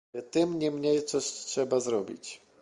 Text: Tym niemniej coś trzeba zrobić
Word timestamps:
Tym 0.31 0.59
niemniej 0.59 1.05
coś 1.05 1.25
trzeba 1.25 1.79
zrobić 1.79 2.41